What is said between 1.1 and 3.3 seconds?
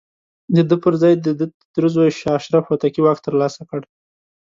د ده تره زوی شاه اشرف هوتکي واک